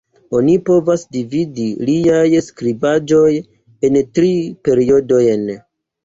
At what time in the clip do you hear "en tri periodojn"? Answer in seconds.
3.89-5.45